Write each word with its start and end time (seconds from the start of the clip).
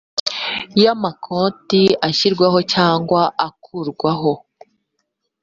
y 0.81 0.85
amakonti 0.93 1.81
ashyirwaho 2.07 2.59
cyangwa 2.73 3.21
akurwaho 3.47 4.33